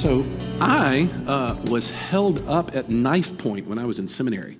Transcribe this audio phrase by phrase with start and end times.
[0.00, 0.24] So
[0.62, 4.56] I uh, was held up at knife point when I was in seminary.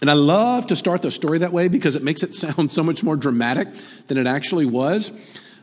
[0.00, 2.84] And I love to start the story that way because it makes it sound so
[2.84, 3.66] much more dramatic
[4.06, 5.10] than it actually was.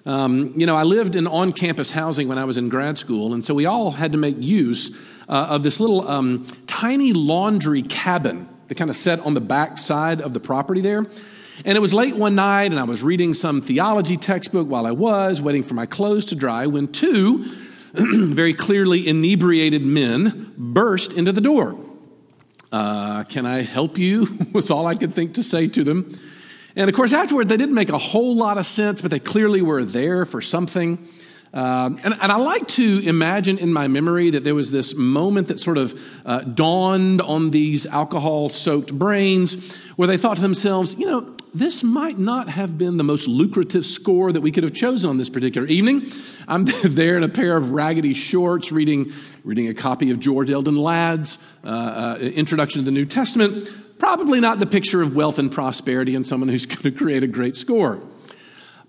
[0.05, 3.33] Um, you know, I lived in on campus housing when I was in grad school,
[3.33, 4.91] and so we all had to make use
[5.29, 9.77] uh, of this little um, tiny laundry cabin that kind of set on the back
[9.77, 11.05] side of the property there.
[11.63, 14.91] And it was late one night, and I was reading some theology textbook while I
[14.91, 17.49] was waiting for my clothes to dry when two
[17.95, 21.77] very clearly inebriated men burst into the door.
[22.71, 24.27] Uh, can I help you?
[24.51, 26.17] was all I could think to say to them.
[26.75, 29.61] And of course, afterward, they didn't make a whole lot of sense, but they clearly
[29.61, 31.07] were there for something.
[31.53, 35.49] Um, and, and, I like to imagine in my memory that there was this moment
[35.49, 35.93] that sort of
[36.25, 41.83] uh, dawned on these alcohol soaked brains where they thought to themselves, you know, this
[41.83, 45.29] might not have been the most lucrative score that we could have chosen on this
[45.29, 46.03] particular evening.
[46.47, 49.11] I'm there in a pair of raggedy shorts reading,
[49.43, 53.69] reading a copy of George Eldon Ladd's uh, uh, Introduction to the New Testament.
[53.99, 57.27] Probably not the picture of wealth and prosperity and someone who's going to create a
[57.27, 58.01] great score.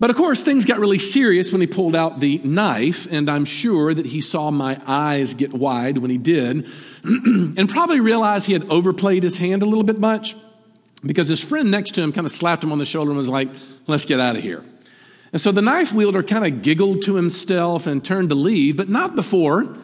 [0.01, 3.45] But of course, things got really serious when he pulled out the knife, and I'm
[3.45, 6.67] sure that he saw my eyes get wide when he did,
[7.05, 10.35] and probably realized he had overplayed his hand a little bit much
[11.03, 13.29] because his friend next to him kind of slapped him on the shoulder and was
[13.29, 13.49] like,
[13.87, 14.65] Let's get out of here.
[15.33, 18.89] And so the knife wielder kind of giggled to himself and turned to leave, but
[18.89, 19.77] not before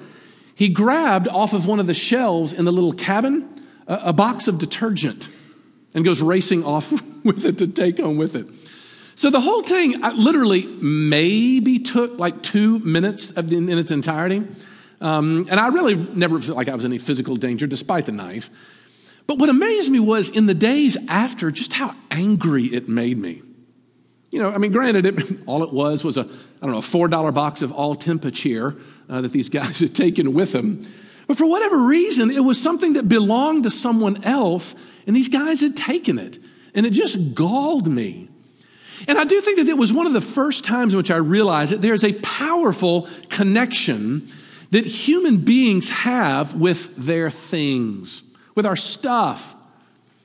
[0.55, 3.49] he grabbed off of one of the shelves in the little cabin
[3.87, 5.31] a, a box of detergent
[5.95, 6.93] and goes racing off
[7.25, 8.47] with it to take home with it.
[9.17, 14.47] So the whole thing literally maybe took like two minutes in, in its entirety.
[15.01, 18.13] Um, and I really never felt like I was in any physical danger despite the
[18.13, 18.51] knife.
[19.27, 23.43] But what amazed me was in the days after just how angry it made me.
[24.31, 26.81] You know, I mean, granted, it, all it was was a, I don't know, a
[26.81, 28.77] $4 box of all temperature
[29.09, 30.87] uh, that these guys had taken with them.
[31.27, 34.75] But for whatever reason, it was something that belonged to someone else,
[35.07, 36.39] and these guys had taken it.
[36.75, 38.29] And it just galled me.
[39.09, 41.17] And I do think that it was one of the first times in which I
[41.17, 44.29] realized that there's a powerful connection
[44.71, 48.23] that human beings have with their things,
[48.61, 49.57] with our stuff,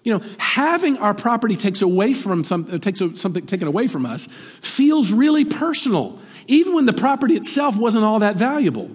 [0.03, 4.05] you know, having our property takes away from some, uh, takes something taken away from
[4.05, 8.91] us feels really personal, even when the property itself wasn't all that valuable.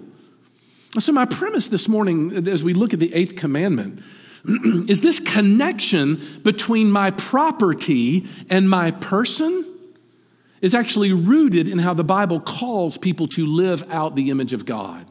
[0.99, 4.03] So, my premise this morning, uh, as we look at the eighth commandment,
[4.45, 9.65] is this connection between my property and my person
[10.61, 14.67] is actually rooted in how the Bible calls people to live out the image of
[14.67, 15.10] God.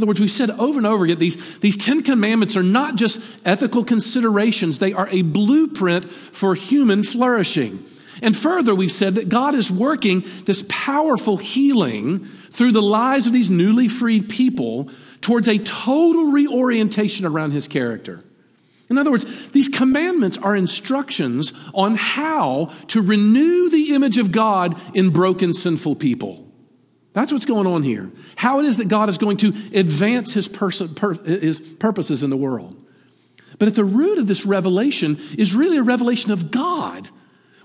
[0.00, 2.96] In other words, we've said over and over again, these, these Ten Commandments are not
[2.96, 7.84] just ethical considerations, they are a blueprint for human flourishing.
[8.22, 13.34] And further, we've said that God is working this powerful healing through the lives of
[13.34, 14.88] these newly freed people
[15.20, 18.24] towards a total reorientation around his character.
[18.88, 24.80] In other words, these commandments are instructions on how to renew the image of God
[24.94, 26.49] in broken, sinful people.
[27.12, 28.10] That's what's going on here.
[28.36, 30.46] How it is that God is going to advance his,
[31.26, 32.76] his purposes in the world.
[33.58, 37.08] But at the root of this revelation is really a revelation of God.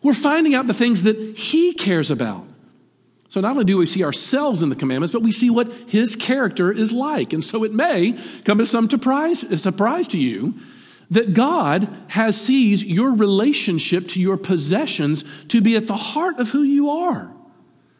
[0.02, 2.48] We're finding out the things that he cares about.
[3.30, 6.16] So not only do we see ourselves in the commandments, but we see what his
[6.16, 7.34] character is like.
[7.34, 10.56] And so it may come as some surprise, a surprise to you
[11.12, 16.50] that God has sees your relationship to your possessions to be at the heart of
[16.50, 17.35] who you are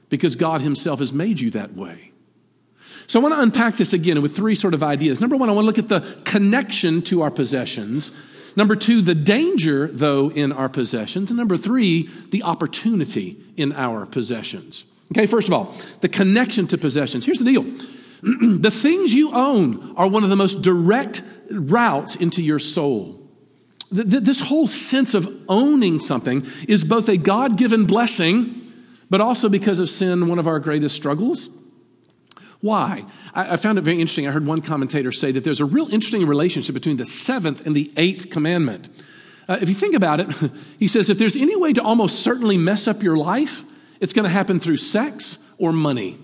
[0.10, 2.12] because God Himself has made you that way.
[3.08, 5.20] So I want to unpack this again with three sort of ideas.
[5.20, 8.12] Number one, I want to look at the connection to our possessions.
[8.56, 11.30] Number two, the danger, though, in our possessions.
[11.30, 14.86] And number three, the opportunity in our possessions.
[15.12, 17.26] Okay, first of all, the connection to possessions.
[17.26, 17.64] Here's the deal
[18.60, 21.22] the things you own are one of the most direct
[21.52, 23.22] routes into your soul.
[23.92, 28.65] This whole sense of owning something is both a God given blessing
[29.16, 31.48] but also because of sin, one of our greatest struggles.
[32.60, 33.06] Why?
[33.34, 34.28] I, found it very interesting.
[34.28, 37.74] I heard one commentator say that there's a real interesting relationship between the seventh and
[37.74, 38.90] the eighth commandment.
[39.48, 40.28] Uh, if you think about it,
[40.80, 43.64] he says if there's any way to almost certainly mess up your life,
[44.02, 46.20] it's going to happen through sex or money.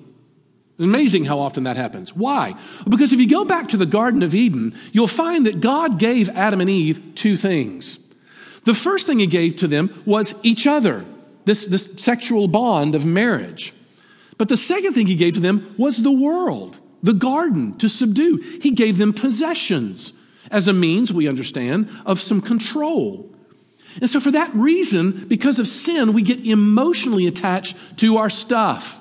[0.78, 2.14] Amazing how often that happens.
[2.14, 2.56] Why?
[2.90, 6.28] Because if you go back to the Garden of Eden, you'll find that God gave
[6.28, 8.14] Adam and Eve two things.
[8.66, 11.06] The first thing he gave to them was each other
[11.46, 13.74] this, this sexual bond of marriage.
[14.38, 18.38] But the second thing he gave to them was the world, the garden to subdue.
[18.62, 20.14] He gave them possessions
[20.50, 23.30] as a means, we understand, of some control.
[24.00, 28.98] And so, for that reason, because of sin, we get emotionally attached to our stuff.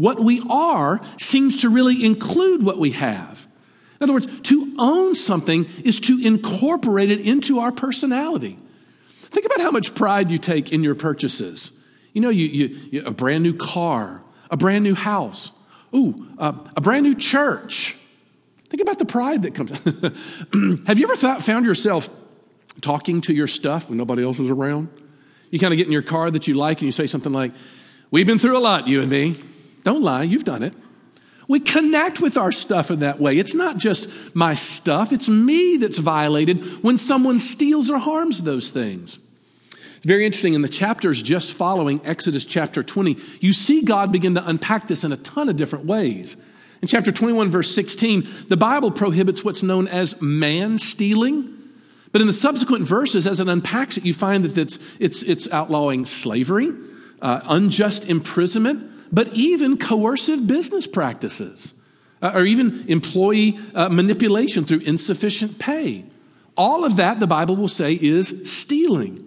[0.00, 3.46] what we are seems to really include what we have.
[4.00, 8.56] In other words, to own something is to incorporate it into our personality.
[9.30, 11.72] Think about how much pride you take in your purchases.
[12.12, 15.52] You know, you, you, you a brand new car, a brand new house,
[15.94, 17.96] ooh, uh, a brand new church.
[18.68, 19.70] Think about the pride that comes.
[20.86, 22.08] Have you ever thought, found yourself
[22.80, 24.88] talking to your stuff when nobody else is around?
[25.50, 27.52] You kind of get in your car that you like and you say something like,
[28.12, 29.36] We've been through a lot, you and me.
[29.84, 30.74] Don't lie, you've done it.
[31.50, 33.36] We connect with our stuff in that way.
[33.36, 38.70] It's not just my stuff, it's me that's violated when someone steals or harms those
[38.70, 39.18] things.
[39.72, 40.54] It's very interesting.
[40.54, 45.02] In the chapters just following Exodus chapter 20, you see God begin to unpack this
[45.02, 46.36] in a ton of different ways.
[46.82, 51.52] In chapter 21, verse 16, the Bible prohibits what's known as man stealing.
[52.12, 55.50] But in the subsequent verses, as it unpacks it, you find that it's, it's, it's
[55.50, 56.70] outlawing slavery,
[57.20, 61.74] uh, unjust imprisonment, but even coercive business practices,
[62.22, 66.04] uh, or even employee uh, manipulation through insufficient pay.
[66.56, 69.26] All of that, the Bible will say, is stealing.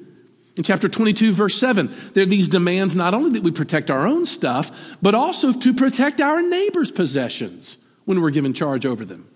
[0.55, 4.05] In chapter 22, verse 7, there are these demands not only that we protect our
[4.05, 9.27] own stuff, but also to protect our neighbor's possessions when we're given charge over them.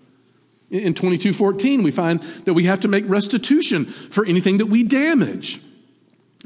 [0.70, 5.60] In 22:14 we find that we have to make restitution for anything that we damage.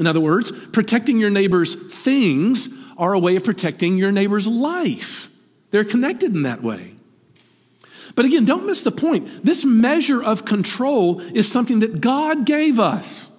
[0.03, 2.69] In other words, protecting your neighbor's things
[2.99, 5.33] are a way of protecting your neighbor's life.
[5.71, 6.95] They're connected in that way.
[8.17, 9.45] But again, don't miss the point.
[9.45, 13.31] This measure of control is something that God gave us.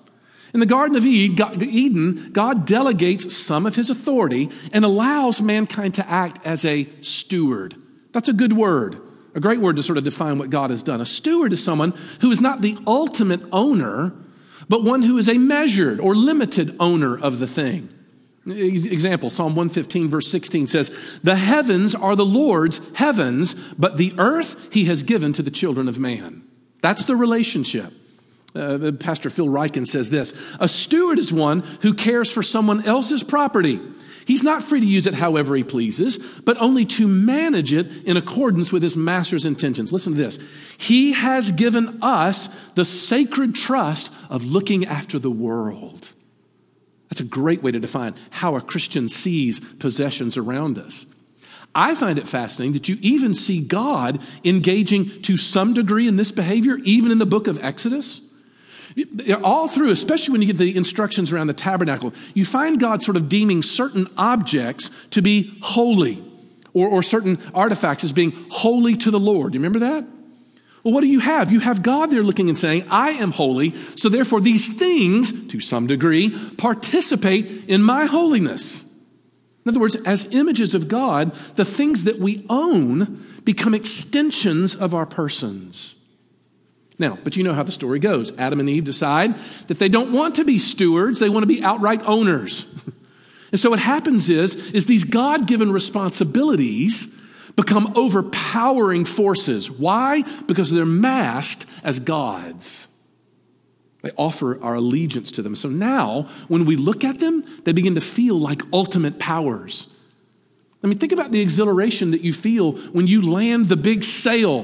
[0.53, 6.09] In the Garden of Eden, God delegates some of his authority and allows mankind to
[6.09, 7.75] act as a steward.
[8.13, 9.01] That's a good word
[9.35, 11.01] a great word to sort of define what God has done.
[11.01, 14.13] A steward is someone who is not the ultimate owner,
[14.73, 17.89] but one who is a measured or limited owner of the thing.
[18.47, 24.73] Example Psalm 115, verse 16 says, The heavens are the Lord's heavens, but the earth
[24.73, 26.41] he has given to the children of man.
[26.81, 27.93] That's the relationship.
[28.55, 33.23] Uh, Pastor Phil Ryken says this A steward is one who cares for someone else's
[33.23, 33.79] property
[34.25, 38.17] He's not free to use it however he pleases, but only to manage it in
[38.17, 39.91] accordance with his master's intentions.
[39.91, 40.39] Listen to this.
[40.77, 46.13] He has given us the sacred trust of looking after the world.
[47.09, 51.05] That's a great way to define how a Christian sees possessions around us.
[51.75, 56.31] I find it fascinating that you even see God engaging to some degree in this
[56.31, 58.29] behavior, even in the book of Exodus.
[59.43, 63.17] All through, especially when you get the instructions around the tabernacle, you find God sort
[63.17, 66.23] of deeming certain objects to be holy
[66.73, 69.53] or, or certain artifacts as being holy to the Lord.
[69.53, 70.05] Do You remember that?
[70.83, 71.51] Well, what do you have?
[71.51, 75.61] You have God there looking and saying, I am holy, so therefore these things, to
[75.61, 78.83] some degree, participate in my holiness.
[79.65, 84.93] In other words, as images of God, the things that we own become extensions of
[84.93, 85.95] our persons.
[86.99, 88.37] Now, but you know how the story goes.
[88.37, 89.35] Adam and Eve decide
[89.67, 92.65] that they don't want to be stewards, they want to be outright owners.
[93.51, 97.22] and so what happens is, is these God-given responsibilities
[97.55, 99.69] become overpowering forces.
[99.69, 100.23] Why?
[100.47, 102.87] Because they're masked as gods.
[104.01, 105.55] They offer our allegiance to them.
[105.55, 109.87] So now, when we look at them, they begin to feel like ultimate powers.
[110.83, 114.63] I mean, think about the exhilaration that you feel when you land the big sale.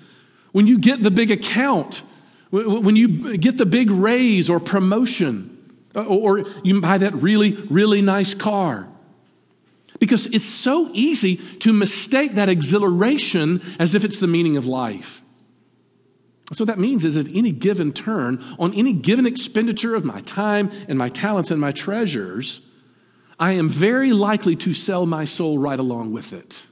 [0.52, 2.02] when you get the big account,
[2.50, 5.56] when you get the big raise or promotion,
[5.94, 8.88] uh, or you buy that really, really nice car.
[10.00, 15.22] Because it's so easy to mistake that exhilaration as if it's the meaning of life.
[16.52, 20.20] So, what that means is at any given turn, on any given expenditure of my
[20.22, 22.66] time and my talents and my treasures,
[23.38, 26.62] I am very likely to sell my soul right along with it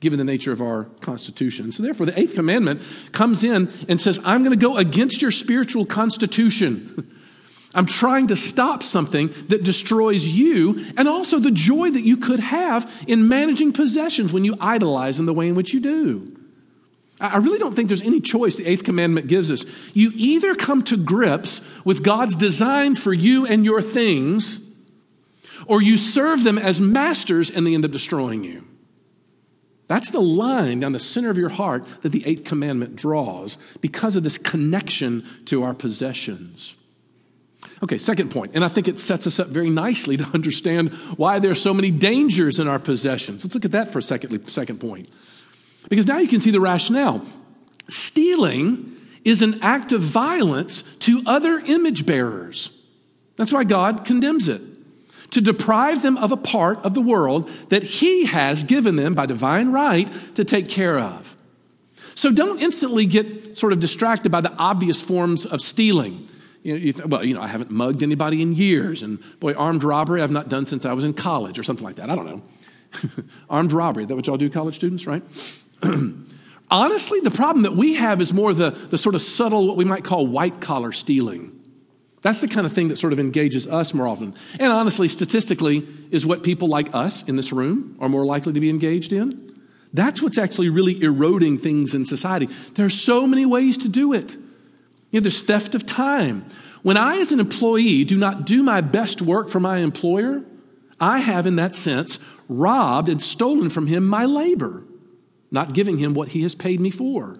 [0.00, 1.72] given the nature of our constitution.
[1.72, 5.30] So, therefore, the eighth commandment comes in and says, I'm going to go against your
[5.30, 7.10] spiritual constitution.
[7.74, 12.40] I'm trying to stop something that destroys you and also the joy that you could
[12.40, 16.36] have in managing possessions when you idolize in the way in which you do.
[17.20, 19.64] I really don't think there's any choice the eighth commandment gives us.
[19.94, 24.60] You either come to grips with God's design for you and your things,
[25.66, 28.64] or you serve them as masters and they end up destroying you.
[29.86, 34.16] That's the line down the center of your heart that the eighth commandment draws because
[34.16, 36.76] of this connection to our possessions.
[37.82, 41.38] Okay, second point, and I think it sets us up very nicely to understand why
[41.38, 43.44] there are so many dangers in our possessions.
[43.44, 45.08] Let's look at that for a second, second point.
[45.88, 47.24] Because now you can see the rationale.
[47.88, 48.92] Stealing
[49.24, 52.70] is an act of violence to other image bearers.
[53.36, 54.62] That's why God condemns it.
[55.34, 59.26] to deprive them of a part of the world that He has given them by
[59.26, 61.36] divine right to take care of.
[62.14, 66.28] So don't instantly get sort of distracted by the obvious forms of stealing.
[66.64, 69.52] You know, you th- well, you know, I haven't mugged anybody in years, and boy,
[69.52, 72.10] armed robbery I've not done since I was in college or something like that.
[72.10, 72.42] I don't know.
[73.50, 75.22] armed robbery, that what y'all do, college students, right?
[76.70, 79.84] Honestly, the problem that we have is more the, the sort of subtle, what we
[79.84, 81.52] might call white collar stealing.
[82.22, 84.34] That's the kind of thing that sort of engages us more often.
[84.58, 88.60] And honestly, statistically, is what people like us in this room are more likely to
[88.60, 89.54] be engaged in.
[89.92, 92.46] That's what's actually really eroding things in society.
[92.74, 94.36] There are so many ways to do it.
[95.14, 96.44] Know, there's theft of time.
[96.82, 100.44] When I, as an employee, do not do my best work for my employer,
[101.00, 102.18] I have, in that sense,
[102.48, 104.84] robbed and stolen from him my labor,
[105.50, 107.38] not giving him what he has paid me for.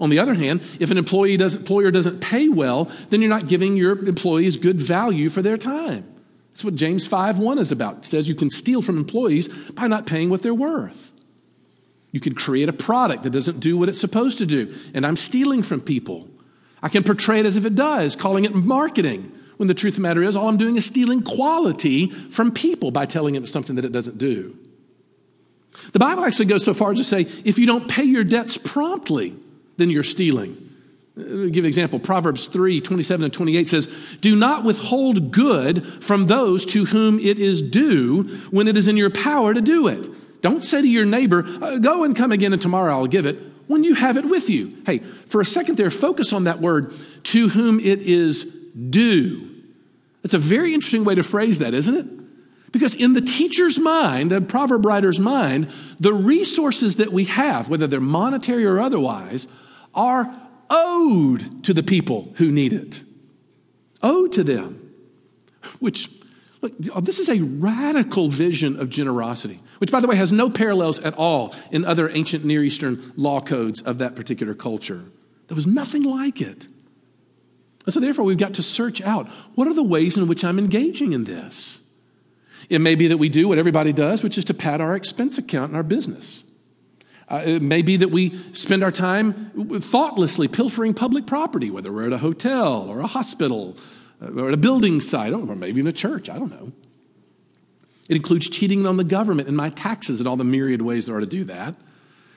[0.00, 3.46] On the other hand, if an employee does, employer doesn't pay well, then you're not
[3.46, 6.04] giving your employees good value for their time.
[6.50, 7.98] That's what James 5 1 is about.
[7.98, 11.12] It says you can steal from employees by not paying what they're worth.
[12.10, 15.16] You can create a product that doesn't do what it's supposed to do, and I'm
[15.16, 16.28] stealing from people.
[16.82, 19.96] I can portray it as if it does, calling it marketing, when the truth of
[19.96, 23.76] the matter is, all I'm doing is stealing quality from people by telling it something
[23.76, 24.56] that it doesn't do.
[25.92, 28.58] The Bible actually goes so far as to say if you don't pay your debts
[28.58, 29.34] promptly,
[29.76, 30.70] then you're stealing.
[31.14, 31.98] Give an example.
[31.98, 37.38] Proverbs 3 27 and 28 says, Do not withhold good from those to whom it
[37.38, 40.08] is due when it is in your power to do it.
[40.40, 43.38] Don't say to your neighbor, uh, Go and come again, and tomorrow I'll give it
[43.66, 44.82] when you have it with you.
[44.86, 46.92] Hey, for a second there, focus on that word,
[47.24, 48.44] to whom it is
[48.90, 49.48] due.
[50.22, 52.06] That's a very interesting way to phrase that, isn't it?
[52.72, 57.86] Because in the teacher's mind, the proverb writer's mind, the resources that we have, whether
[57.86, 59.46] they're monetary or otherwise,
[59.94, 60.34] are
[60.70, 63.02] owed to the people who need it.
[64.02, 64.94] Owed to them.
[65.80, 66.08] Which,
[66.62, 70.98] look, this is a radical vision of generosity, which, by the way, has no parallels
[71.00, 75.04] at all in other ancient Near Eastern law codes of that particular culture.
[75.48, 76.68] There was nothing like it.
[77.84, 80.58] And so, therefore, we've got to search out what are the ways in which I'm
[80.58, 81.80] engaging in this?
[82.70, 85.36] It may be that we do what everybody does, which is to pad our expense
[85.36, 86.44] account in our business.
[87.28, 92.06] Uh, it may be that we spend our time thoughtlessly pilfering public property, whether we're
[92.06, 93.80] at a hotel or a hospital uh,
[94.22, 96.72] Uh, or at a building site, or maybe in a church, I don't know.
[98.08, 101.16] It includes cheating on the government and my taxes and all the myriad ways there
[101.16, 101.76] are to do that.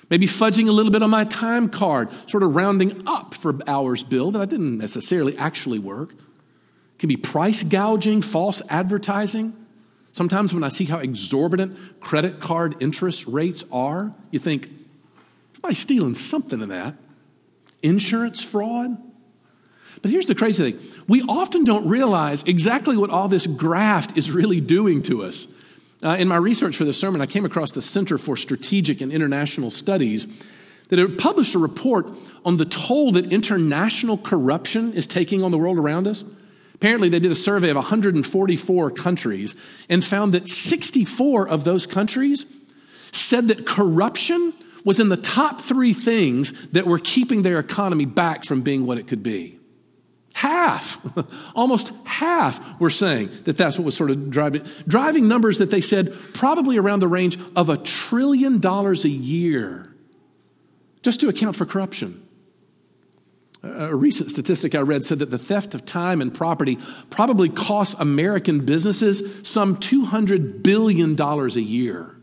[0.10, 4.04] Maybe fudging a little bit on my time card, sort of rounding up for hours
[4.04, 6.12] billed that I didn't necessarily actually work.
[6.12, 9.54] It can be price gouging, false advertising.
[10.12, 14.70] Sometimes when I see how exorbitant credit card interest rates are, you think,
[15.54, 16.96] somebody's stealing something in that.
[17.82, 18.98] Insurance fraud.
[20.02, 24.32] But here's the crazy thing we often don't realize exactly what all this graft is
[24.32, 25.48] really doing to us.
[26.04, 29.12] Uh, in my research for this sermon, I came across the Center for Strategic and
[29.12, 30.28] International Studies
[30.90, 32.08] that had published a report
[32.44, 36.24] on the toll that international corruption is taking on the world around us.
[36.76, 39.56] Apparently, they did a survey of 144 countries
[39.90, 42.46] and found that 64 of those countries
[43.12, 48.44] said that corruption was in the top three things that were keeping their economy back
[48.44, 49.58] from being what it could be.
[50.36, 51.18] Half,
[51.56, 55.80] almost half were saying that that's what was sort of driving, driving numbers that they
[55.80, 59.96] said probably around the range of a trillion dollars a year
[61.04, 62.22] just to account for corruption.
[63.64, 67.96] A recent statistic I read said that the theft of time and property probably costs
[67.98, 72.18] American businesses some $200 billion a year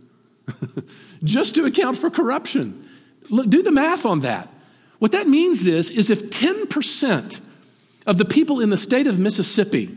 [1.24, 2.86] just to account for corruption.
[3.30, 4.50] Look, do the math on that.
[4.98, 7.40] What that means is, is if 10%
[8.06, 9.90] of the people in the state of Mississippi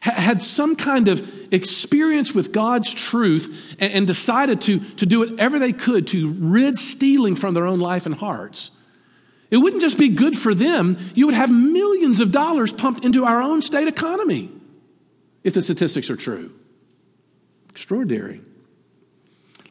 [0.00, 5.72] had some kind of experience with God's truth and, decided to, to do whatever they
[5.72, 8.70] could to rid stealing from their own life and hearts,
[9.50, 13.24] it wouldn't just be good for them, you would have millions of dollars pumped into
[13.24, 14.50] our own state economy
[15.42, 16.52] if the statistics are true.
[17.70, 18.40] Extraordinary.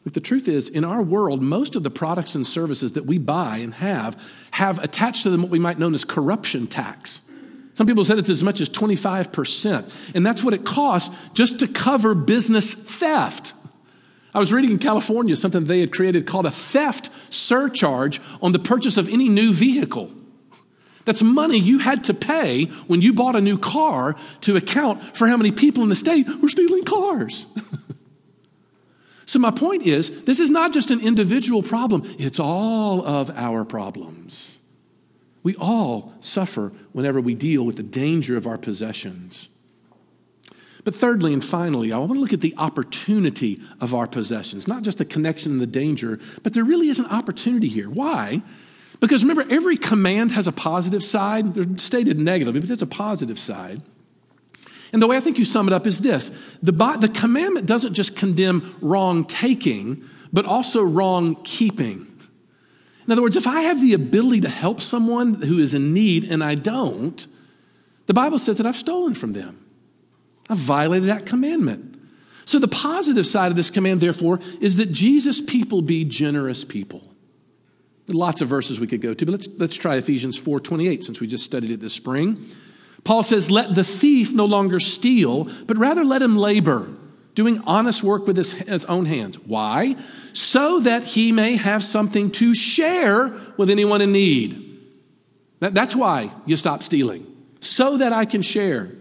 [0.04, 3.18] But the truth is, in our world, most of the products and services that we
[3.18, 7.23] buy and have have attached to them what we might know as corruption tax.
[7.74, 10.14] Some people said it's as much as 25%.
[10.14, 13.52] And that's what it costs just to cover business theft.
[14.32, 18.58] I was reading in California something they had created called a theft surcharge on the
[18.58, 20.10] purchase of any new vehicle.
[21.04, 25.26] That's money you had to pay when you bought a new car to account for
[25.28, 27.46] how many people in the state were stealing cars.
[29.26, 33.66] so, my point is this is not just an individual problem, it's all of our
[33.66, 34.58] problems.
[35.44, 39.48] We all suffer whenever we deal with the danger of our possessions.
[40.84, 44.82] But thirdly and finally, I want to look at the opportunity of our possessions, not
[44.82, 47.88] just the connection and the danger, but there really is an opportunity here.
[47.88, 48.42] Why?
[49.00, 51.54] Because remember, every command has a positive side.
[51.54, 53.82] They're stated negatively, but there's a positive side.
[54.92, 56.28] And the way I think you sum it up is this
[56.62, 62.13] the, the commandment doesn't just condemn wrong taking, but also wrong keeping.
[63.06, 66.24] In other words, if I have the ability to help someone who is in need
[66.24, 67.26] and I don't,
[68.06, 69.64] the Bible says that I've stolen from them.
[70.48, 71.98] I've violated that commandment.
[72.46, 77.02] So the positive side of this command, therefore, is that Jesus' people be generous people.
[78.06, 81.26] Lots of verses we could go to, but let's, let's try Ephesians 4.28 since we
[81.26, 82.44] just studied it this spring.
[83.02, 86.88] Paul says, let the thief no longer steal, but rather let him labor,
[87.34, 89.38] doing honest work with his, his own hands.
[89.38, 89.96] Why?
[90.32, 94.80] So that he may have something to share with anyone in need.
[95.60, 97.26] That, that's why you stop stealing,
[97.60, 98.92] so that I can share.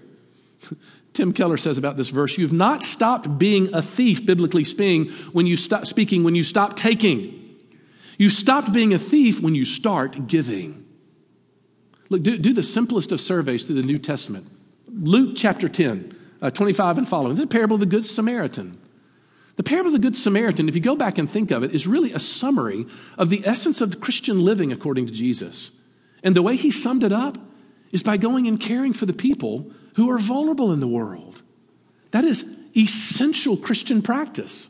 [1.13, 5.45] Tim Keller says about this verse, you've not stopped being a thief, biblically speaking, when
[5.45, 7.39] you stop speaking, when you stop taking.
[8.17, 10.85] You stopped being a thief when you start giving.
[12.09, 14.47] Look, do, do the simplest of surveys through the New Testament.
[14.87, 17.29] Luke chapter 10, uh, 25 and following.
[17.29, 18.77] This is a parable of the Good Samaritan.
[19.55, 21.87] The parable of the Good Samaritan, if you go back and think of it, is
[21.87, 22.85] really a summary
[23.17, 25.71] of the essence of Christian living according to Jesus.
[26.21, 27.37] And the way he summed it up
[27.91, 31.41] is by going and caring for the people who are vulnerable in the world.
[32.11, 34.69] That is essential Christian practice.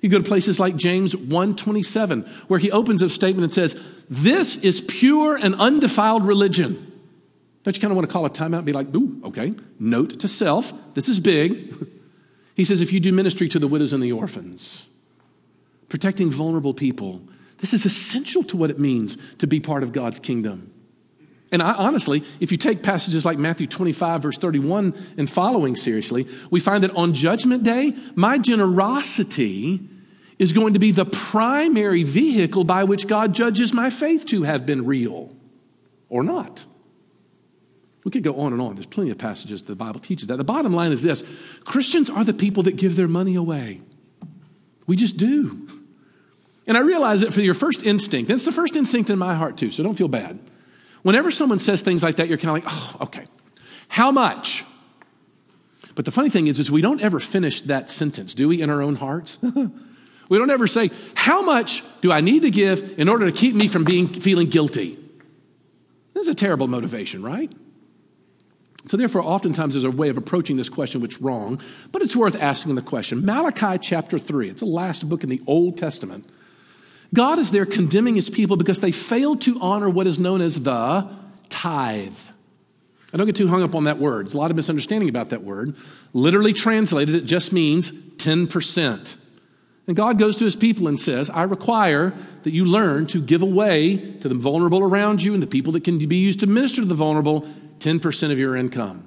[0.00, 3.76] You go to places like James 1:27 where he opens a statement and says,
[4.08, 6.76] "This is pure and undefiled religion."
[7.68, 10.20] Don't you kind of want to call a timeout and be like, "Ooh, okay, note
[10.20, 11.74] to self, this is big."
[12.54, 14.86] He says, "If you do ministry to the widows and the orphans,
[15.90, 17.20] protecting vulnerable people,
[17.58, 20.72] this is essential to what it means to be part of God's kingdom."
[21.52, 26.26] And I, honestly, if you take passages like Matthew 25, verse 31 and following seriously,
[26.50, 29.78] we find that on Judgment Day, my generosity
[30.38, 34.64] is going to be the primary vehicle by which God judges my faith to have
[34.64, 35.36] been real
[36.08, 36.64] or not.
[38.08, 38.74] We could go on and on.
[38.74, 40.38] There's plenty of passages the Bible teaches that.
[40.38, 41.22] The bottom line is this
[41.66, 43.82] Christians are the people that give their money away.
[44.86, 45.68] We just do.
[46.66, 49.58] And I realize that for your first instinct, that's the first instinct in my heart
[49.58, 50.38] too, so don't feel bad.
[51.02, 53.26] Whenever someone says things like that, you're kind of like, oh, okay.
[53.88, 54.64] How much?
[55.94, 58.70] But the funny thing is, is we don't ever finish that sentence, do we, in
[58.70, 59.38] our own hearts?
[60.30, 63.54] we don't ever say, how much do I need to give in order to keep
[63.54, 64.98] me from being feeling guilty?
[66.14, 67.52] That's a terrible motivation, right?
[68.86, 71.60] So, therefore, oftentimes there's a way of approaching this question which is wrong,
[71.92, 73.24] but it's worth asking the question.
[73.24, 76.24] Malachi chapter 3, it's the last book in the Old Testament.
[77.14, 80.62] God is there condemning his people because they failed to honor what is known as
[80.62, 81.08] the
[81.48, 82.18] tithe.
[83.12, 84.26] I don't get too hung up on that word.
[84.26, 85.74] There's a lot of misunderstanding about that word.
[86.12, 89.16] Literally translated, it just means 10%.
[89.86, 92.12] And God goes to his people and says, I require
[92.42, 95.84] that you learn to give away to the vulnerable around you and the people that
[95.84, 99.06] can be used to minister to the vulnerable 10% of your income.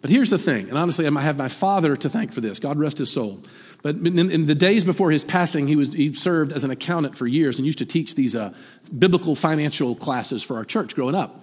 [0.00, 2.58] But here's the thing, and honestly, I have my father to thank for this.
[2.58, 3.42] God rest his soul.
[3.82, 7.16] But in, in, the days before his passing, he, was, he served as an accountant
[7.16, 8.54] for years and used to teach these uh,
[8.98, 11.34] biblical financial classes for our church growing up.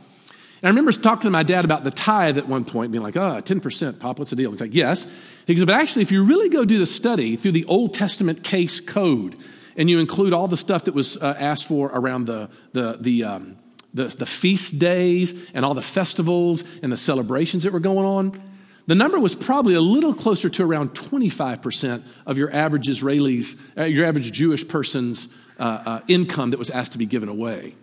[0.61, 3.15] And I remember talking to my dad about the tithe at one point, being like,
[3.15, 4.49] oh, 10%, Pop, what's the deal?
[4.49, 5.05] He's like, yes.
[5.45, 8.43] He goes, but actually, if you really go do the study through the Old Testament
[8.43, 9.35] case code,
[9.75, 13.23] and you include all the stuff that was uh, asked for around the, the, the,
[13.23, 13.57] um,
[13.97, 18.41] the, the feast days and all the festivals and the celebrations that were going on,
[18.87, 23.83] the number was probably a little closer to around 25% of your average Israelis, uh,
[23.83, 25.27] your average Jewish person's
[25.59, 27.75] uh, uh, income that was asked to be given away.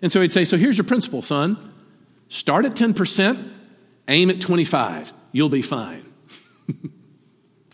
[0.00, 1.74] And so he'd say, So here's your principle, son.
[2.28, 3.50] Start at 10%,
[4.08, 5.12] aim at 25.
[5.32, 6.04] You'll be fine.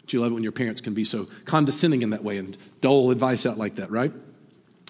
[0.07, 2.57] But you love it when your parents can be so condescending in that way and
[2.81, 4.13] dole advice out like that, right?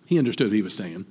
[0.04, 1.06] He understood what he was saying.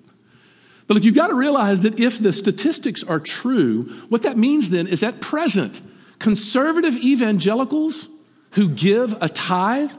[0.88, 4.70] But look, you've got to realize that if the statistics are true, what that means
[4.70, 5.82] then is at present,
[6.20, 8.08] Conservative evangelicals
[8.52, 9.92] who give a tithe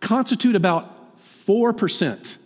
[0.00, 2.38] constitute about 4%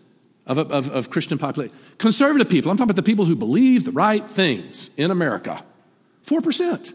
[0.47, 1.77] of, of, of Christian population.
[1.99, 5.63] Conservative people, I'm talking about the people who believe the right things in America,
[6.25, 6.95] 4%.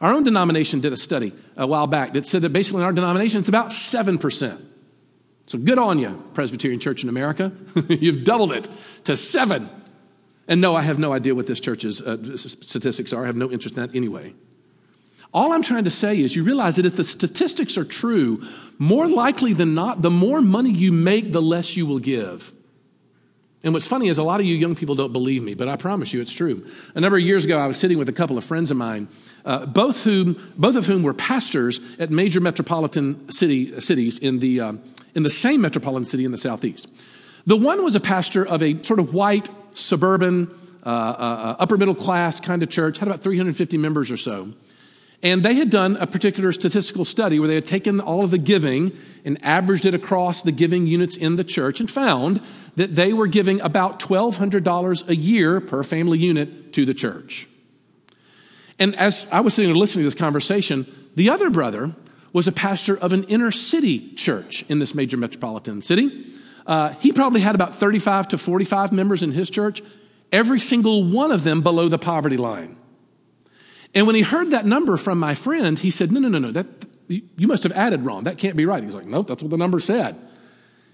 [0.00, 2.92] Our own denomination did a study a while back that said that basically in our
[2.92, 4.60] denomination it's about 7%.
[5.46, 7.52] So good on you, Presbyterian Church in America.
[7.88, 8.68] You've doubled it
[9.04, 9.68] to seven.
[10.48, 13.22] And no, I have no idea what this church's uh, statistics are.
[13.22, 14.34] I have no interest in that anyway.
[15.34, 18.46] All I'm trying to say is you realize that if the statistics are true,
[18.78, 22.52] more likely than not, the more money you make, the less you will give.
[23.64, 25.76] And what's funny is a lot of you young people don't believe me, but I
[25.76, 26.66] promise you it's true.
[26.94, 29.08] A number of years ago, I was sitting with a couple of friends of mine,
[29.44, 34.60] uh, both, whom, both of whom were pastors at major metropolitan city, cities in the,
[34.60, 34.82] um,
[35.14, 36.88] in the same metropolitan city in the southeast.
[37.46, 40.50] The one was a pastor of a sort of white, suburban,
[40.84, 44.52] uh, uh, uh upper middle class kind of church, had about 350 members or so.
[45.22, 48.38] And they had done a particular statistical study where they had taken all of the
[48.38, 48.90] giving
[49.24, 52.40] and averaged it across the giving units in the church and found
[52.74, 57.46] that they were giving about $1,200 a year per family unit to the church.
[58.80, 61.94] And as I was sitting there listening to this conversation, the other brother
[62.32, 66.24] was a pastor of an inner city church in this major metropolitan city.
[66.66, 69.82] Uh, he probably had about 35 to 45 members in his church,
[70.30, 72.76] every single one of them below the poverty line.
[73.94, 76.50] And when he heard that number from my friend, he said, No, no, no, no,
[76.52, 76.66] that,
[77.08, 78.24] you must have added wrong.
[78.24, 78.80] That can't be right.
[78.80, 80.16] He was like, Nope, that's what the number said.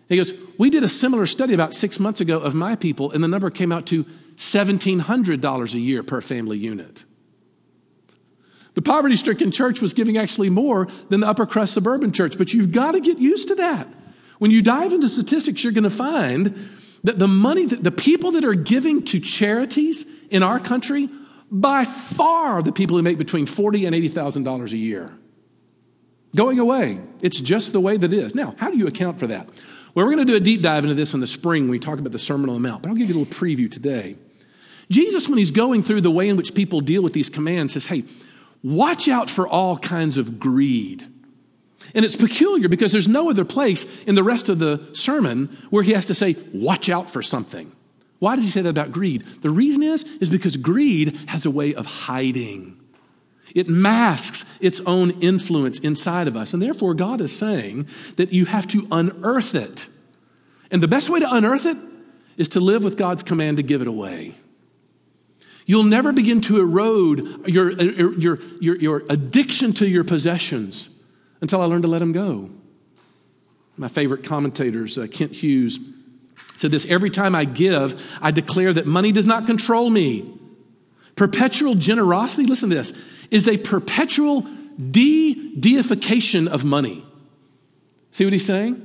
[0.08, 3.22] He goes, We did a similar study about six months ago of my people, and
[3.22, 4.04] the number came out to
[4.36, 7.04] $1,700 a year per family unit.
[8.74, 12.52] The poverty stricken church was giving actually more than the upper crust suburban church, but
[12.52, 13.88] you've got to get used to that.
[14.38, 16.70] When you dive into statistics, you're going to find
[17.04, 21.08] that the money, that the people that are giving to charities in our country
[21.50, 25.12] by far the people who make between forty and eighty thousand dollars a year.
[26.36, 27.00] Going away.
[27.22, 28.34] It's just the way that it is.
[28.34, 29.48] Now, how do you account for that?
[29.94, 31.78] Well, we're going to do a deep dive into this in the spring when we
[31.78, 34.16] talk about the Sermon on the Mount, but I'll give you a little preview today.
[34.90, 37.86] Jesus, when he's going through the way in which people deal with these commands, says,
[37.86, 38.04] Hey,
[38.62, 41.06] watch out for all kinds of greed.
[41.94, 45.82] And it's peculiar because there's no other place in the rest of the sermon where
[45.82, 47.72] he has to say, Watch out for something.
[48.18, 49.22] Why does he say that about greed?
[49.42, 52.78] The reason is, is because greed has a way of hiding.
[53.54, 56.52] It masks its own influence inside of us.
[56.52, 57.86] And therefore, God is saying
[58.16, 59.88] that you have to unearth it.
[60.70, 61.76] And the best way to unearth it
[62.36, 64.34] is to live with God's command to give it away.
[65.64, 70.90] You'll never begin to erode your, your, your, your addiction to your possessions
[71.40, 72.50] until I learned to let him go.
[73.76, 75.78] My favorite commentators, uh, Kent Hughes,
[76.56, 80.34] said this every time I give, I declare that money does not control me.
[81.14, 82.92] Perpetual generosity, listen to this,
[83.30, 84.46] is a perpetual
[84.78, 87.04] de deification of money.
[88.10, 88.84] See what he's saying?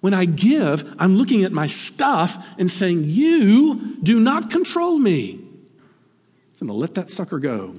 [0.00, 5.40] When I give, I'm looking at my stuff and saying, You do not control me.
[6.60, 7.74] I'm going to let that sucker go.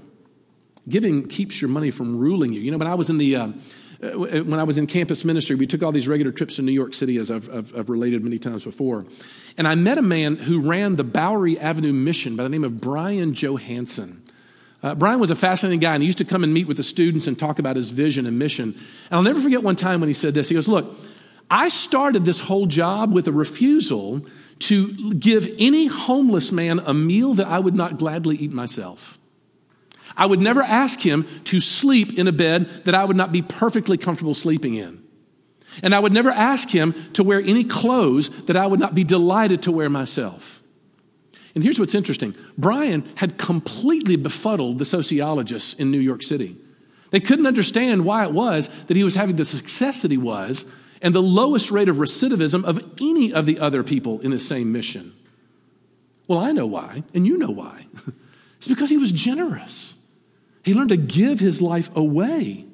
[0.87, 2.61] Giving keeps your money from ruling you.
[2.61, 3.35] You know, when I was in the.
[3.35, 3.51] Uh,
[3.99, 6.93] when I was in campus ministry, we took all these regular trips to New York
[6.93, 9.05] City, as I've, I've, I've, related many times before.
[9.57, 12.79] And I met a man who ran the Bowery Avenue mission by the name of
[12.79, 14.21] Brian Johansson.
[14.83, 16.83] Uh, Brian was a fascinating guy, and he used to come and meet with the
[16.83, 18.73] students and talk about his vision and mission.
[18.73, 20.49] And I'll never forget one time when he said this.
[20.49, 20.95] He goes, Look,
[21.49, 24.25] I started this whole job with a refusal
[24.59, 29.16] to give any homeless man a meal that I would not gladly eat myself.
[30.17, 33.41] I would never ask him to sleep in a bed that I would not be
[33.41, 35.03] perfectly comfortable sleeping in.
[35.83, 39.03] And I would never ask him to wear any clothes that I would not be
[39.03, 40.61] delighted to wear myself.
[41.53, 46.55] And here's what's interesting Brian had completely befuddled the sociologists in New York City.
[47.11, 50.65] They couldn't understand why it was that he was having the success that he was
[51.01, 54.71] and the lowest rate of recidivism of any of the other people in the same
[54.71, 55.13] mission.
[56.27, 57.85] Well, I know why, and you know why.
[58.57, 59.96] it's because he was generous.
[60.67, 62.65] He learned to give his life away.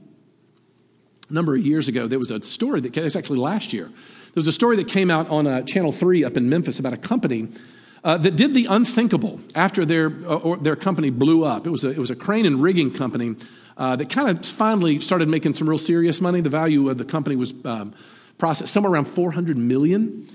[1.30, 3.86] A number of years ago, there was a story that came, it's actually last year.
[3.86, 6.94] There was a story that came out on uh, Channel 3 up in Memphis about
[6.94, 7.50] a company
[8.04, 11.68] uh, that did the unthinkable after their, uh, their company blew up.
[11.68, 13.36] It was a, it was a crane and rigging company
[13.78, 16.42] uh, that kind of finally started making some real serious money.
[16.42, 17.94] The value of the company was um,
[18.40, 20.28] processed somewhere around 400 million.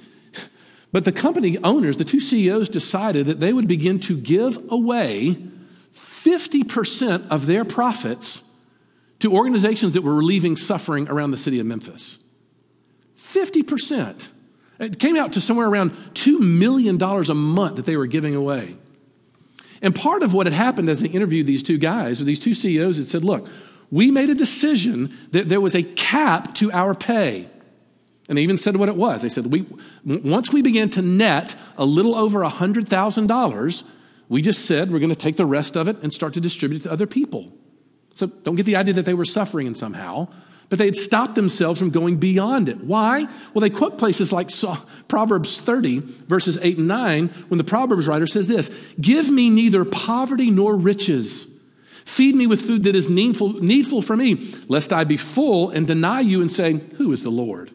[0.93, 5.39] But the company owners, the two CEOs, decided that they would begin to give away
[6.25, 8.43] 50% of their profits
[9.21, 12.19] to organizations that were relieving suffering around the city of Memphis.
[13.17, 14.29] 50%.
[14.79, 18.77] It came out to somewhere around $2 million a month that they were giving away.
[19.83, 22.55] And part of what had happened as they interviewed these two guys, or these two
[22.55, 23.49] CEOs, had said, look,
[23.91, 27.49] we made a decision that there was a cap to our pay.
[28.29, 29.23] And they even said what it was.
[29.23, 29.67] They said, we,
[30.05, 33.91] once we began to net a little over $100,000,
[34.29, 36.81] we just said we're going to take the rest of it and start to distribute
[36.81, 37.53] it to other people.
[38.15, 40.29] So don't get the idea that they were suffering in somehow,
[40.69, 42.79] but they had stopped themselves from going beyond it.
[42.83, 43.27] Why?
[43.55, 44.51] Well, they quote places like
[45.09, 48.69] Proverbs 30, verses 8 and 9, when the Proverbs writer says this
[49.01, 51.55] Give me neither poverty nor riches.
[52.05, 55.87] Feed me with food that is needful, needful for me, lest I be full and
[55.87, 57.71] deny you and say, Who is the Lord?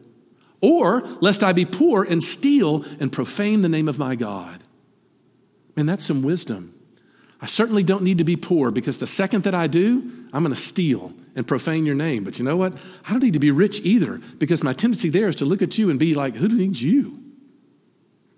[0.63, 4.62] or lest I be poor and steal and profane the name of my God.
[5.75, 6.73] Man, that's some wisdom.
[7.41, 9.99] I certainly don't need to be poor because the second that I do,
[10.31, 12.23] I'm going to steal and profane your name.
[12.23, 12.73] But you know what?
[13.05, 15.77] I don't need to be rich either because my tendency there is to look at
[15.77, 17.19] you and be like, who needs you?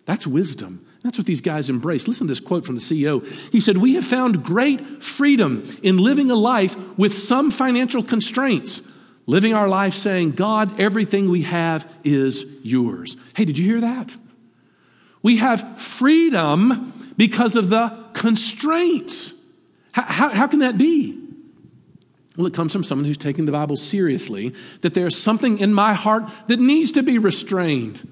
[0.06, 0.86] That's wisdom.
[1.04, 2.08] That's what these guys embrace.
[2.08, 3.24] Listen to this quote from the CEO.
[3.52, 8.92] He said, We have found great freedom in living a life with some financial constraints,
[9.28, 13.18] living our life saying, God, everything we have is yours.
[13.36, 14.16] Hey, did you hear that?
[15.22, 19.34] We have freedom because of the constraints.
[19.92, 21.22] How, how, how can that be?
[22.36, 25.94] Well, it comes from someone who's taking the Bible seriously, that there's something in my
[25.94, 28.12] heart that needs to be restrained.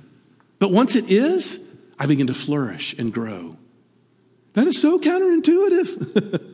[0.60, 3.58] But once it is, I begin to flourish and grow.
[4.54, 6.50] That is so counterintuitive.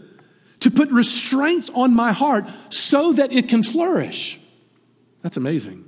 [0.60, 4.40] to put restraints on my heart so that it can flourish.
[5.22, 5.86] That's amazing.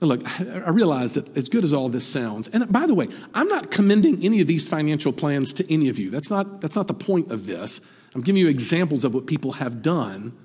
[0.00, 3.08] Now, look, I realize that as good as all this sounds, and by the way,
[3.32, 6.10] I'm not commending any of these financial plans to any of you.
[6.10, 7.80] That's not, that's not the point of this.
[8.14, 10.36] I'm giving you examples of what people have done.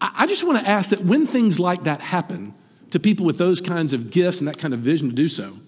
[0.00, 2.54] I, I just want to ask that when things like that happen
[2.90, 5.58] to people with those kinds of gifts and that kind of vision to do so,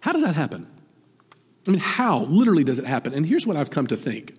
[0.00, 0.66] how does that happen?
[1.66, 3.12] I mean, how literally does it happen?
[3.12, 4.34] And here's what I've come to think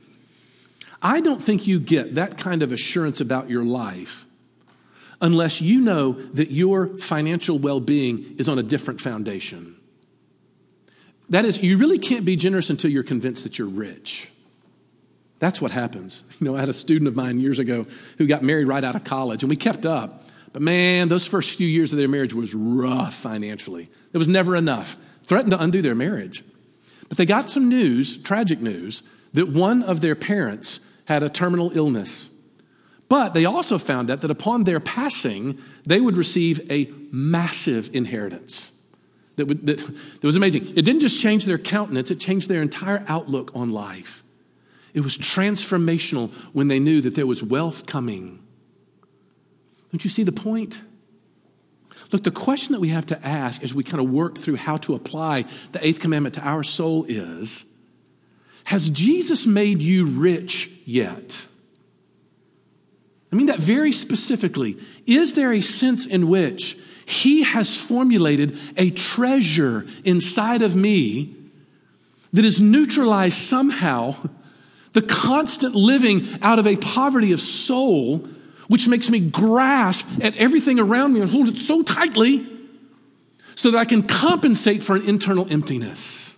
[1.01, 4.25] I don't think you get that kind of assurance about your life
[5.21, 9.75] unless you know that your financial well being is on a different foundation.
[11.29, 14.29] That is, you really can't be generous until you're convinced that you're rich.
[15.39, 16.23] That's what happens.
[16.41, 17.85] You know, I had a student of mine years ago
[18.17, 20.23] who got married right out of college, and we kept up.
[20.53, 23.89] But man, those first few years of their marriage was rough financially.
[24.11, 26.43] It was never enough threatened to undo their marriage.
[27.09, 29.03] But they got some news, tragic news,
[29.33, 32.30] that one of their parents had a terminal illness.
[33.11, 38.71] But they also found out that upon their passing, they would receive a massive inheritance.
[39.35, 40.77] That, would, that, that was amazing.
[40.77, 44.23] It didn't just change their countenance, it changed their entire outlook on life.
[44.93, 48.39] It was transformational when they knew that there was wealth coming.
[49.91, 50.81] Don't you see the point?
[52.13, 54.77] Look, the question that we have to ask as we kind of work through how
[54.77, 55.43] to apply
[55.73, 57.65] the eighth commandment to our soul is
[58.63, 61.47] Has Jesus made you rich yet?
[63.31, 64.77] I mean that very specifically.
[65.05, 71.35] Is there a sense in which he has formulated a treasure inside of me
[72.33, 74.15] that has neutralized somehow
[74.93, 78.27] the constant living out of a poverty of soul
[78.67, 82.47] which makes me grasp at everything around me and hold it so tightly
[83.55, 86.37] so that I can compensate for an internal emptiness.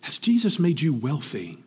[0.00, 1.58] Has Jesus made you wealthy?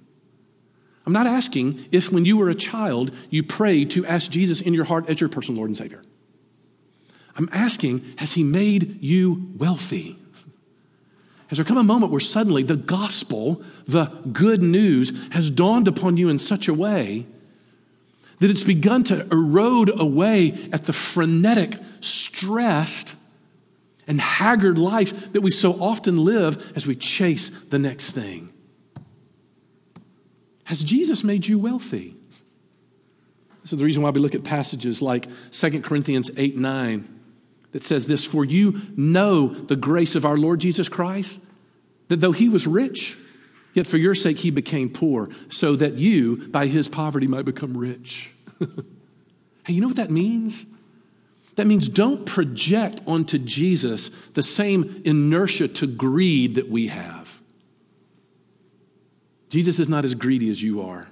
[1.09, 4.75] I'm not asking if, when you were a child, you prayed to ask Jesus in
[4.75, 6.03] your heart as your personal Lord and Savior.
[7.35, 10.17] I'm asking, has He made you wealthy?
[11.47, 16.15] Has there come a moment where suddenly the gospel, the good news, has dawned upon
[16.15, 17.25] you in such a way
[18.37, 23.15] that it's begun to erode away at the frenetic, stressed,
[24.05, 28.53] and haggard life that we so often live as we chase the next thing.
[30.69, 32.15] Has Jesus made you wealthy?
[33.61, 37.19] This is the reason why we look at passages like 2 Corinthians 8 9
[37.71, 41.41] that says this For you know the grace of our Lord Jesus Christ,
[42.07, 43.17] that though he was rich,
[43.73, 47.75] Yet for your sake he became poor, so that you, by his poverty, might become
[47.75, 48.31] rich.
[48.59, 50.65] hey, you know what that means?
[51.55, 57.18] That means don't project onto Jesus the same inertia to greed that we have.
[59.49, 61.07] Jesus is not as greedy as you are,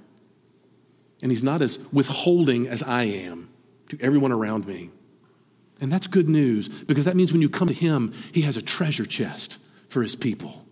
[1.22, 3.48] and he's not as withholding as I am
[3.88, 4.90] to everyone around me.
[5.80, 8.62] And that's good news because that means when you come to him, he has a
[8.62, 10.64] treasure chest for his people.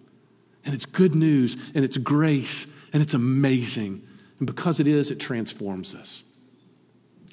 [0.64, 4.02] And it's good news and it's grace and it's amazing.
[4.38, 6.24] And because it is, it transforms us.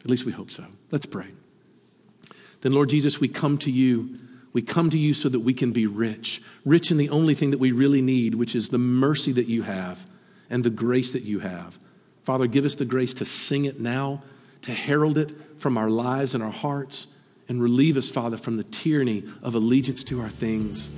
[0.02, 0.66] At least we hope so.
[0.92, 1.28] Let's pray.
[2.62, 4.20] Then, Lord Jesus, we come to you.
[4.54, 7.52] We come to you so that we can be rich, rich in the only thing
[7.52, 10.06] that we really need, which is the mercy that you have
[10.54, 11.80] and the grace that you have.
[12.22, 14.22] Father, give us the grace to sing it now,
[14.62, 17.08] to herald it from our lives and our hearts,
[17.50, 20.92] and relieve us, Father, from the tyranny of allegiance to our things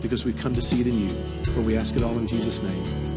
[0.00, 1.44] because we've come to see it in you.
[1.52, 3.13] For we ask it all in Jesus' name.